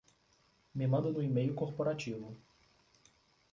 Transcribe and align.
Me 0.73 0.87
manda 0.87 1.11
no 1.11 1.21
e-mail 1.21 1.53
corporativo 1.53 2.35